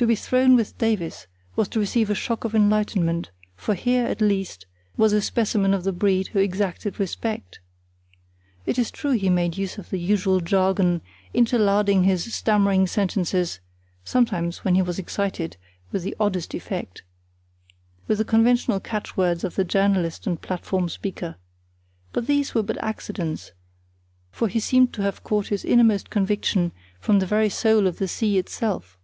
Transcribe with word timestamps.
To 0.00 0.06
be 0.06 0.14
thrown 0.14 0.54
with 0.54 0.78
Davies 0.78 1.26
was 1.56 1.66
to 1.70 1.80
receive 1.80 2.08
a 2.08 2.14
shock 2.14 2.44
of 2.44 2.54
enlightenment; 2.54 3.32
for 3.56 3.74
here, 3.74 4.06
at 4.06 4.20
least, 4.20 4.64
was 4.96 5.12
a 5.12 5.20
specimen 5.20 5.74
of 5.74 5.82
the 5.82 5.90
breed 5.90 6.28
who 6.28 6.38
exacted 6.38 7.00
respect. 7.00 7.58
It 8.64 8.78
is 8.78 8.92
true 8.92 9.10
he 9.10 9.28
made 9.28 9.56
use 9.58 9.76
of 9.76 9.90
the 9.90 9.98
usual 9.98 10.38
jargon, 10.38 11.00
interlarding 11.34 12.04
his 12.04 12.32
stammering 12.32 12.86
sentences 12.86 13.58
(sometimes, 14.04 14.58
when 14.64 14.76
he 14.76 14.82
was 14.82 15.00
excited, 15.00 15.56
with 15.90 16.04
the 16.04 16.14
oddest 16.20 16.54
effect) 16.54 17.02
with 18.06 18.18
the 18.18 18.24
conventional 18.24 18.78
catchwords 18.78 19.42
of 19.42 19.56
the 19.56 19.64
journalist 19.64 20.28
and 20.28 20.40
platform 20.40 20.88
speaker. 20.88 21.34
But 22.12 22.28
these 22.28 22.54
were 22.54 22.62
but 22.62 22.80
accidents; 22.80 23.50
for 24.30 24.46
he 24.46 24.60
seemed 24.60 24.92
to 24.92 25.02
have 25.02 25.24
caught 25.24 25.48
his 25.48 25.64
innermost 25.64 26.08
conviction 26.08 26.70
from 27.00 27.18
the 27.18 27.26
very 27.26 27.48
soul 27.48 27.88
of 27.88 27.98
the 27.98 28.06
sea 28.06 28.38
itself. 28.38 28.94